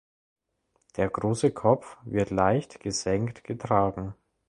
[0.95, 4.15] Der große Kopf wird leicht gesenkt getragen.